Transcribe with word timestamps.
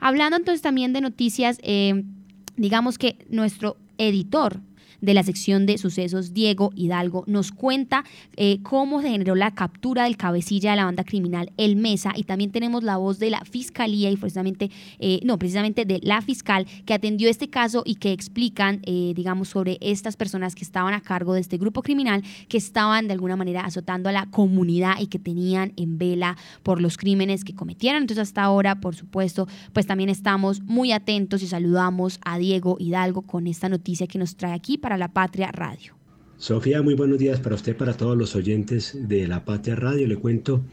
Hablando 0.00 0.36
entonces 0.36 0.62
también 0.62 0.92
de 0.92 1.00
noticias, 1.00 1.58
eh, 1.62 2.04
digamos 2.56 2.98
que 2.98 3.18
nuestro 3.28 3.76
editor 3.98 4.60
de 5.00 5.14
la 5.14 5.22
sección 5.22 5.66
de 5.66 5.78
sucesos, 5.78 6.32
Diego 6.32 6.70
Hidalgo, 6.74 7.24
nos 7.26 7.52
cuenta 7.52 8.04
eh, 8.36 8.60
cómo 8.62 9.02
se 9.02 9.10
generó 9.10 9.34
la 9.34 9.54
captura 9.54 10.04
del 10.04 10.16
cabecilla 10.16 10.70
de 10.70 10.76
la 10.76 10.84
banda 10.84 11.04
criminal 11.04 11.52
El 11.56 11.76
Mesa 11.76 12.12
y 12.16 12.24
también 12.24 12.50
tenemos 12.50 12.82
la 12.82 12.96
voz 12.96 13.18
de 13.18 13.30
la 13.30 13.44
fiscalía 13.44 14.10
y 14.10 14.16
precisamente, 14.16 14.70
eh, 14.98 15.20
no, 15.24 15.38
precisamente 15.38 15.84
de 15.84 16.00
la 16.02 16.22
fiscal 16.22 16.66
que 16.84 16.94
atendió 16.94 17.28
este 17.28 17.48
caso 17.48 17.82
y 17.84 17.96
que 17.96 18.12
explican, 18.12 18.80
eh, 18.84 19.12
digamos, 19.14 19.48
sobre 19.48 19.78
estas 19.80 20.16
personas 20.16 20.54
que 20.54 20.64
estaban 20.64 20.94
a 20.94 21.00
cargo 21.00 21.34
de 21.34 21.40
este 21.40 21.58
grupo 21.58 21.82
criminal, 21.82 22.22
que 22.48 22.58
estaban 22.58 23.06
de 23.06 23.14
alguna 23.14 23.36
manera 23.36 23.62
azotando 23.62 24.08
a 24.08 24.12
la 24.12 24.26
comunidad 24.26 24.94
y 25.00 25.06
que 25.06 25.18
tenían 25.18 25.72
en 25.76 25.98
vela 25.98 26.36
por 26.62 26.80
los 26.80 26.96
crímenes 26.96 27.44
que 27.44 27.54
cometieron. 27.54 28.02
Entonces 28.02 28.28
hasta 28.28 28.42
ahora, 28.42 28.80
por 28.80 28.94
supuesto, 28.94 29.48
pues 29.72 29.86
también 29.86 30.08
estamos 30.08 30.60
muy 30.62 30.92
atentos 30.92 31.42
y 31.42 31.46
saludamos 31.46 32.20
a 32.24 32.38
Diego 32.38 32.76
Hidalgo 32.78 33.22
con 33.22 33.46
esta 33.46 33.68
noticia 33.68 34.06
que 34.06 34.18
nos 34.18 34.36
trae 34.36 34.52
aquí 34.52 34.78
para 34.78 34.89
para 34.90 34.98
la 34.98 35.12
Patria 35.12 35.52
Radio. 35.52 35.94
Sofía, 36.36 36.82
muy 36.82 36.94
buenos 36.94 37.16
días 37.16 37.38
para 37.38 37.54
usted, 37.54 37.76
para 37.76 37.96
todos 37.96 38.18
los 38.18 38.34
oyentes 38.34 38.98
de 39.06 39.28
la 39.28 39.44
Patria 39.44 39.76
Radio. 39.76 40.08
Le 40.08 40.16
cuento 40.16 40.64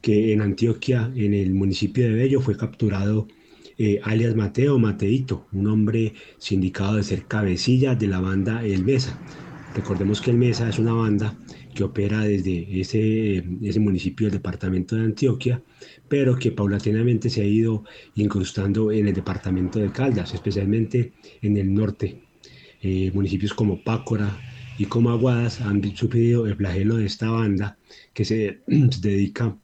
que 0.00 0.32
en 0.32 0.42
Antioquia, 0.42 1.08
en 1.14 1.34
el 1.34 1.54
municipio 1.54 2.02
de 2.02 2.14
Bello, 2.14 2.40
fue 2.40 2.56
capturado 2.56 3.28
eh, 3.78 4.00
alias 4.02 4.34
Mateo 4.34 4.76
Mateito, 4.80 5.46
un 5.52 5.68
hombre 5.68 6.14
sindicado 6.38 6.96
de 6.96 7.04
ser 7.04 7.26
cabecilla 7.26 7.94
de 7.94 8.08
la 8.08 8.18
banda 8.18 8.64
El 8.64 8.84
Mesa. 8.84 9.16
Recordemos 9.76 10.20
que 10.20 10.32
El 10.32 10.38
Mesa 10.38 10.68
es 10.68 10.80
una 10.80 10.94
banda 10.94 11.38
que 11.72 11.84
opera 11.84 12.22
desde 12.22 12.80
ese, 12.80 13.44
ese 13.62 13.78
municipio 13.78 14.26
del 14.26 14.38
departamento 14.38 14.96
de 14.96 15.04
Antioquia, 15.04 15.62
pero 16.08 16.34
que 16.34 16.50
paulatinamente 16.50 17.30
se 17.30 17.42
ha 17.42 17.46
ido 17.46 17.84
incrustando 18.16 18.90
en 18.90 19.06
el 19.06 19.14
departamento 19.14 19.78
de 19.78 19.92
Caldas, 19.92 20.34
especialmente 20.34 21.12
en 21.40 21.56
el 21.56 21.72
norte 21.72 22.29
eh, 22.82 23.10
municipios 23.12 23.54
como 23.54 23.82
Pácora 23.82 24.38
y 24.78 24.86
como 24.86 25.10
Aguadas 25.10 25.60
han 25.60 25.96
sufrido 25.96 26.46
el 26.46 26.56
flagelo 26.56 26.96
de 26.96 27.06
esta 27.06 27.30
banda 27.30 27.76
que 28.14 28.24
se, 28.24 28.60
dedica 28.66 29.56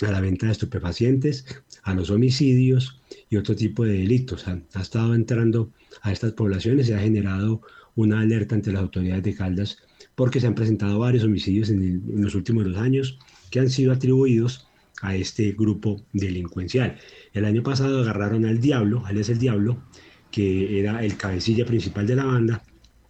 a 0.00 0.10
la 0.10 0.20
venta 0.20 0.46
de 0.46 0.52
estupefacientes, 0.52 1.46
a 1.84 1.94
los 1.94 2.10
homicidios 2.10 3.00
y 3.30 3.36
otro 3.36 3.54
tipo 3.54 3.84
de 3.84 3.92
delitos. 3.92 4.46
Ha, 4.48 4.60
estado 4.80 5.14
entrando 5.14 5.70
a 6.02 6.12
estas 6.12 6.32
poblaciones 6.32 6.88
y 6.88 6.92
ha 6.92 6.98
generado 6.98 7.62
una 7.94 8.20
alerta 8.20 8.54
ante 8.54 8.72
las 8.72 8.82
autoridades 8.82 9.22
de 9.22 9.34
Caldas 9.34 9.78
porque 10.16 10.40
se 10.40 10.46
han 10.46 10.54
presentado 10.54 10.98
varios 10.98 11.24
homicidios 11.24 11.70
en, 11.70 12.02
los 12.16 12.34
últimos 12.34 12.64
dos 12.64 12.76
años 12.76 13.18
que 13.50 13.60
han 13.60 13.70
sido 13.70 13.92
atribuidos 13.92 14.66
a 15.02 15.14
este 15.14 15.52
grupo 15.52 16.02
delincuencial. 16.12 16.98
El 17.32 17.44
año 17.44 17.62
pasado 17.62 18.00
agarraron 18.00 18.44
al 18.44 18.60
Diablo, 18.60 19.04
alias 19.06 19.28
el 19.28 19.38
Diablo, 19.38 19.82
que 20.30 20.78
era 20.78 21.04
el 21.04 21.16
cabecilla 21.16 21.64
principal 21.64 22.06
de 22.06 22.16
la 22.16 22.24
banda, 22.24 22.62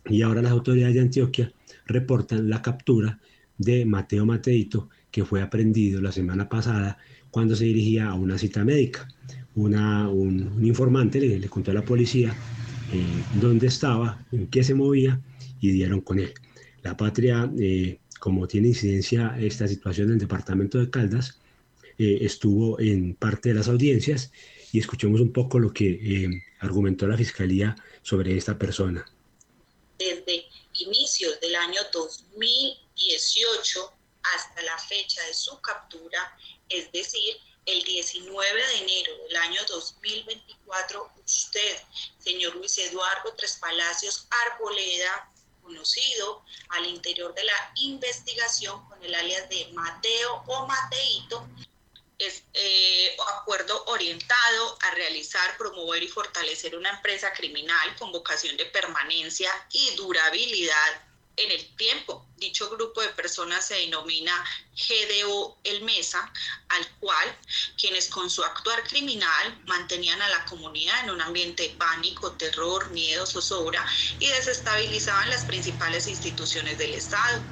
y 0.08 0.22
ahora 0.22 0.42
las 0.42 0.52
autoridades 0.52 0.94
de 0.94 1.00
Antioquia 1.00 1.52
reportan 1.86 2.48
la 2.48 2.62
captura 2.62 3.18
de 3.58 3.84
Mateo 3.84 4.26
Mateito, 4.26 4.88
que 5.10 5.24
fue 5.24 5.42
aprendido 5.42 6.00
la 6.00 6.12
semana 6.12 6.48
pasada 6.48 6.98
cuando 7.30 7.56
se 7.56 7.64
dirigía 7.64 8.08
a 8.08 8.14
una 8.14 8.38
cita 8.38 8.64
médica. 8.64 9.08
Un, 9.54 9.74
informante 10.62 11.18
le, 11.18 11.48
contó 11.48 11.70
a 11.70 11.74
la 11.74 11.84
policía 11.84 12.34
eh, 12.92 13.40
dónde 13.40 13.68
estaba, 13.68 14.24
en 14.30 14.48
qué 14.48 14.62
se 14.62 14.74
movía 14.74 15.20
y 15.60 15.70
dieron 15.70 16.02
con 16.02 16.18
él. 16.18 16.32
La 16.82 16.96
patria, 16.96 17.50
eh, 17.58 17.98
como 18.20 18.46
tiene 18.46 18.68
incidencia 18.68 19.36
esta 19.40 19.66
situación 19.66 20.08
en 20.08 20.14
el 20.14 20.18
departamento 20.20 20.78
de 20.78 20.90
Caldas, 20.90 21.40
eh, 21.98 22.18
estuvo 22.20 22.78
en 22.78 23.14
parte 23.14 23.48
de 23.48 23.54
las 23.54 23.68
audiencias 23.68 24.30
y 24.76 24.80
escuchemos 24.80 25.22
un 25.22 25.32
poco 25.32 25.58
lo 25.58 25.72
que 25.72 25.88
eh, 25.88 26.44
argumentó 26.58 27.06
la 27.06 27.16
Fiscalía 27.16 27.74
sobre 28.02 28.36
esta 28.36 28.58
persona. 28.58 29.10
Desde 29.96 30.44
inicios 30.74 31.40
del 31.40 31.56
año 31.56 31.80
2018 31.94 33.92
hasta 34.34 34.62
la 34.64 34.76
fecha 34.76 35.24
de 35.24 35.32
su 35.32 35.58
captura, 35.62 36.38
es 36.68 36.92
decir, 36.92 37.38
el 37.64 37.82
19 37.84 38.66
de 38.66 38.76
enero 38.76 39.12
del 39.26 39.36
año 39.36 39.62
2024, 39.66 41.10
usted, 41.24 41.78
señor 42.18 42.54
Luis 42.56 42.76
Eduardo 42.76 43.32
Tres 43.34 43.56
Palacios 43.58 44.28
Arboleda, 44.44 45.32
conocido 45.62 46.44
al 46.68 46.84
interior 46.84 47.34
de 47.34 47.44
la 47.44 47.72
investigación 47.76 48.86
con 48.90 49.02
el 49.02 49.14
alias 49.14 49.48
de 49.48 49.68
Mateo 49.72 50.44
o 50.46 50.66
Mateito, 50.66 51.48
es 52.18 52.44
eh, 52.54 53.16
acuerdo 53.38 53.84
orientado 53.86 54.78
a 54.82 54.90
realizar, 54.92 55.56
promover 55.58 56.02
y 56.02 56.08
fortalecer 56.08 56.76
una 56.76 56.90
empresa 56.90 57.32
criminal 57.32 57.94
con 57.96 58.12
vocación 58.12 58.56
de 58.56 58.66
permanencia 58.66 59.50
y 59.72 59.94
durabilidad 59.96 61.02
en 61.36 61.50
el 61.50 61.76
tiempo. 61.76 62.26
Dicho 62.36 62.68
grupo 62.70 63.02
de 63.02 63.08
personas 63.10 63.66
se 63.66 63.74
denomina 63.74 64.44
GDO 64.74 65.58
El 65.64 65.82
Mesa, 65.82 66.32
al 66.68 66.88
cual 66.98 67.38
quienes 67.78 68.08
con 68.08 68.30
su 68.30 68.42
actuar 68.42 68.82
criminal 68.84 69.62
mantenían 69.66 70.20
a 70.22 70.28
la 70.28 70.44
comunidad 70.46 71.04
en 71.04 71.10
un 71.10 71.20
ambiente 71.20 71.64
de 71.64 71.68
pánico, 71.70 72.32
terror, 72.32 72.90
miedo, 72.90 73.26
zozobra 73.26 73.84
y 74.18 74.28
desestabilizaban 74.28 75.30
las 75.30 75.44
principales 75.44 76.06
instituciones 76.06 76.78
del 76.78 76.94
Estado. 76.94 77.42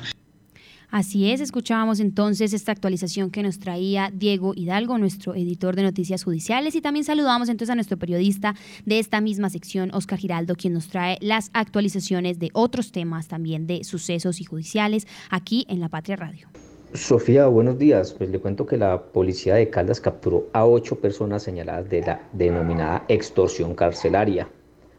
Así 0.95 1.29
es, 1.33 1.41
escuchábamos 1.41 1.99
entonces 1.99 2.53
esta 2.53 2.71
actualización 2.71 3.33
que 3.33 3.43
nos 3.43 3.59
traía 3.59 4.13
Diego 4.15 4.53
Hidalgo, 4.55 4.97
nuestro 4.97 5.35
editor 5.35 5.75
de 5.75 5.83
noticias 5.83 6.23
judiciales, 6.23 6.77
y 6.77 6.81
también 6.81 7.05
saludamos 7.05 7.49
entonces 7.49 7.73
a 7.73 7.75
nuestro 7.75 7.97
periodista 7.97 8.55
de 8.87 9.01
esta 9.01 9.21
misma 9.21 9.51
sección, 9.51 9.91
Oscar 9.93 10.21
Giraldo, 10.21 10.55
quien 10.55 10.73
nos 10.73 10.87
trae 10.87 11.19
las 11.21 11.51
actualizaciones 11.53 12.39
de 12.39 12.51
otros 12.53 12.93
temas 12.93 13.27
también 13.27 13.67
de 13.67 13.83
sucesos 13.83 14.41
y 14.41 14.45
judiciales 14.45 15.09
aquí 15.31 15.67
en 15.69 15.81
La 15.81 15.89
Patria 15.89 16.15
Radio. 16.15 16.47
Sofía, 16.93 17.49
buenos 17.49 17.77
días. 17.77 18.13
Pues 18.13 18.31
le 18.31 18.39
cuento 18.39 18.65
que 18.65 18.77
la 18.77 19.03
policía 19.03 19.57
de 19.57 19.71
Caldas 19.71 20.01
capturó 20.01 20.47
a 20.53 20.65
ocho 20.65 21.01
personas 21.01 21.43
señaladas 21.43 21.91
de 21.91 22.03
la 22.03 22.29
denominada 22.33 23.05
extorsión 23.09 23.75
carcelaria. 23.75 24.49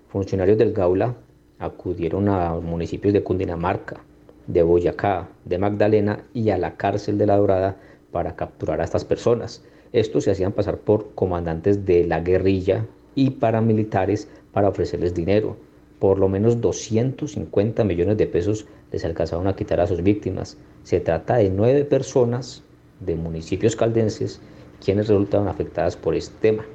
Funcionarios 0.09 0.57
del 0.57 0.73
Gaula 0.73 1.15
acudieron 1.57 2.27
a 2.27 2.53
municipios 2.55 3.13
de 3.13 3.23
Cundinamarca, 3.23 4.03
de 4.47 4.63
Boyacá, 4.63 5.29
de 5.45 5.57
Magdalena 5.57 6.23
y 6.33 6.49
a 6.49 6.57
la 6.57 6.75
cárcel 6.75 7.17
de 7.17 7.25
La 7.25 7.37
Dorada 7.37 7.77
para 8.11 8.35
capturar 8.35 8.81
a 8.81 8.83
estas 8.83 9.05
personas. 9.05 9.63
Estos 9.91 10.25
se 10.25 10.31
hacían 10.31 10.51
pasar 10.51 10.77
por 10.77 11.13
comandantes 11.15 11.85
de 11.85 12.05
la 12.05 12.19
guerrilla 12.19 12.85
y 13.15 13.31
paramilitares 13.31 14.27
para 14.51 14.69
ofrecerles 14.69 15.13
dinero. 15.13 15.57
Por 15.99 16.19
lo 16.19 16.27
menos 16.27 16.61
250 16.61 17.83
millones 17.83 18.17
de 18.17 18.27
pesos 18.27 18.65
les 18.91 19.05
alcanzaron 19.05 19.47
a 19.47 19.55
quitar 19.55 19.79
a 19.79 19.87
sus 19.87 20.03
víctimas. 20.03 20.57
Se 20.83 20.99
trata 20.99 21.37
de 21.37 21.49
nueve 21.49 21.85
personas 21.85 22.63
de 22.99 23.15
municipios 23.15 23.75
caldenses 23.75 24.41
quienes 24.83 25.07
resultaron 25.07 25.47
afectadas 25.47 25.95
por 25.95 26.15
este 26.15 26.35
tema. 26.41 26.65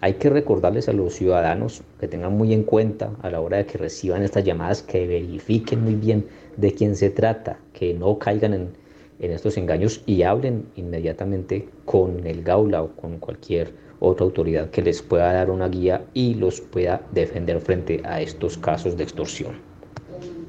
Hay 0.00 0.14
que 0.14 0.30
recordarles 0.30 0.88
a 0.88 0.92
los 0.92 1.14
ciudadanos 1.14 1.82
que 2.00 2.08
tengan 2.08 2.36
muy 2.36 2.52
en 2.52 2.64
cuenta 2.64 3.12
a 3.22 3.30
la 3.30 3.40
hora 3.40 3.58
de 3.58 3.66
que 3.66 3.78
reciban 3.78 4.24
estas 4.24 4.42
llamadas 4.42 4.82
que 4.82 5.06
verifiquen 5.06 5.84
muy 5.84 5.94
bien 5.94 6.26
de 6.56 6.72
quién 6.72 6.96
se 6.96 7.10
trata, 7.10 7.58
que 7.72 7.94
no 7.94 8.18
caigan 8.18 8.54
en, 8.54 8.82
estos 9.18 9.56
engaños 9.56 10.02
y 10.04 10.22
hablen 10.24 10.66
inmediatamente 10.74 11.68
con 11.84 12.26
el 12.26 12.42
Gaula 12.42 12.82
o 12.82 12.88
con 12.96 13.18
cualquier 13.18 13.72
otra 14.00 14.24
autoridad 14.24 14.70
que 14.70 14.82
les 14.82 15.00
pueda 15.00 15.32
dar 15.32 15.48
una 15.48 15.68
guía 15.68 16.04
y 16.12 16.34
los 16.34 16.60
pueda 16.60 17.02
defender 17.12 17.60
frente 17.60 18.02
a 18.04 18.20
estos 18.20 18.58
casos 18.58 18.96
de 18.96 19.04
extorsión. 19.04 19.52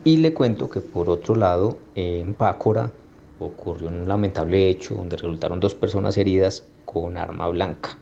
Y 0.03 0.17
le 0.17 0.33
cuento 0.33 0.71
que 0.71 0.81
por 0.81 1.07
otro 1.07 1.35
lado, 1.35 1.77
en 1.93 2.33
Pácora 2.33 2.91
ocurrió 3.39 3.89
un 3.89 4.07
lamentable 4.07 4.69
hecho 4.69 4.95
donde 4.95 5.17
resultaron 5.17 5.59
dos 5.59 5.75
personas 5.75 6.17
heridas 6.17 6.65
con 6.85 7.15
arma 7.15 7.47
blanca. 7.49 7.99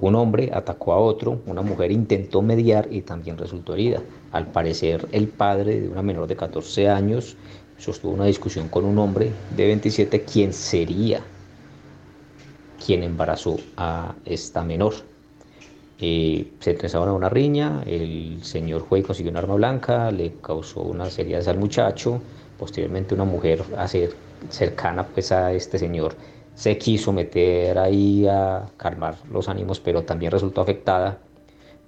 Un 0.00 0.14
hombre 0.14 0.50
atacó 0.52 0.92
a 0.92 0.98
otro, 0.98 1.42
una 1.46 1.60
mujer 1.60 1.92
intentó 1.92 2.40
mediar 2.40 2.88
y 2.90 3.02
también 3.02 3.36
resultó 3.36 3.74
herida. 3.74 4.00
Al 4.32 4.46
parecer, 4.46 5.06
el 5.12 5.28
padre 5.28 5.80
de 5.80 5.88
una 5.88 6.02
menor 6.02 6.26
de 6.26 6.36
14 6.36 6.88
años 6.88 7.36
sostuvo 7.76 8.12
una 8.12 8.24
discusión 8.24 8.68
con 8.68 8.84
un 8.84 8.98
hombre 8.98 9.30
de 9.54 9.66
27 9.66 10.22
quien 10.22 10.52
sería 10.52 11.20
quien 12.84 13.02
embarazó 13.02 13.58
a 13.76 14.14
esta 14.24 14.62
menor. 14.64 14.94
Eh, 15.98 16.50
se 16.60 16.70
entrezaron 16.70 17.10
a 17.10 17.12
una 17.12 17.28
riña, 17.28 17.82
el 17.86 18.38
señor 18.42 18.80
juez 18.82 19.04
consiguió 19.04 19.30
un 19.30 19.36
arma 19.36 19.54
blanca, 19.54 20.10
le 20.10 20.32
causó 20.40 20.80
unas 20.80 21.18
heridas 21.18 21.46
al 21.46 21.58
muchacho, 21.58 22.22
posteriormente 22.58 23.14
una 23.14 23.24
mujer 23.24 23.62
cercana 24.48 25.06
pues 25.06 25.30
a 25.30 25.52
este 25.52 25.78
señor 25.78 26.14
se 26.60 26.76
quiso 26.76 27.10
meter 27.10 27.78
ahí 27.78 28.26
a 28.26 28.66
calmar 28.76 29.16
los 29.32 29.48
ánimos, 29.48 29.80
pero 29.80 30.02
también 30.02 30.30
resultó 30.30 30.60
afectada. 30.60 31.18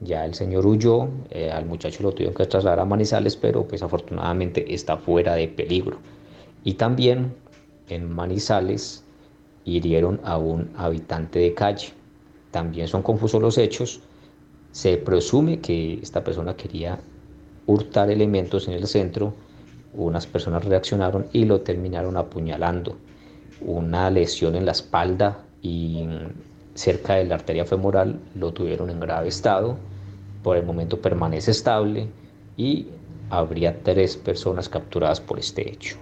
Ya 0.00 0.24
el 0.24 0.32
señor 0.32 0.64
huyó, 0.64 1.10
eh, 1.28 1.50
al 1.50 1.66
muchacho 1.66 2.02
lo 2.02 2.12
tuvieron 2.12 2.34
que 2.34 2.46
trasladar 2.46 2.80
a 2.80 2.86
Manizales, 2.86 3.36
pero 3.36 3.69
pues 3.69 3.82
afortunadamente 3.82 4.72
está 4.72 4.96
fuera 4.96 5.34
de 5.34 5.48
peligro. 5.48 5.98
Y 6.64 6.72
también 6.72 7.34
en 7.90 8.10
Manizales 8.10 9.04
hirieron 9.66 10.22
a 10.24 10.38
un 10.38 10.70
habitante 10.74 11.38
de 11.38 11.52
calle. 11.52 11.88
también 12.50 12.88
son 12.88 13.02
confusos 13.02 13.42
los 13.42 13.58
hechos. 13.58 14.00
Se 14.70 14.96
presume 14.96 15.60
que 15.60 16.00
esta 16.02 16.24
persona 16.24 16.56
quería 16.56 16.98
hurtar 17.66 18.10
elementos 18.10 18.69
en 18.69 18.74
el 18.74 18.86
centro, 18.86 19.34
unas 19.92 20.26
personas 20.26 20.64
reaccionaron 20.64 21.26
y 21.34 21.44
lo 21.44 21.60
terminaron 21.60 22.16
apuñalando. 22.16 22.96
Una 23.64 24.11
lesión 24.11 24.56
en 24.56 24.67
la 24.67 24.73
espalda 24.73 25.38
y 25.62 26.05
cerca 26.75 27.14
de 27.14 27.25
la 27.25 27.37
arteria 27.37 27.64
femoral 27.64 28.19
lo 28.35 28.53
tuvieron 28.53 28.91
en 28.91 29.00
grave 29.00 29.29
estado. 29.29 29.76
Por 30.43 30.56
el 30.56 30.64
momento 30.64 31.00
permanece 31.00 31.53
estable 31.53 32.09
y 32.56 32.88
habría 33.31 33.82
tres 33.82 34.17
personas 34.17 34.69
capturadas 34.69 35.20
por 35.20 35.38
este 35.38 35.70
hecho. 35.70 35.97